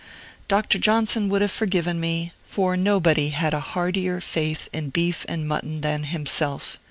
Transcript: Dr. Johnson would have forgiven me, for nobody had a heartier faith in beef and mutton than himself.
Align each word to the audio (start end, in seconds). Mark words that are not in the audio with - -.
Dr. 0.47 0.79
Johnson 0.79 1.29
would 1.29 1.43
have 1.43 1.51
forgiven 1.51 1.99
me, 1.99 2.33
for 2.43 2.75
nobody 2.75 3.29
had 3.29 3.53
a 3.53 3.59
heartier 3.59 4.19
faith 4.19 4.67
in 4.73 4.89
beef 4.89 5.27
and 5.29 5.47
mutton 5.47 5.81
than 5.81 6.05
himself. 6.05 6.79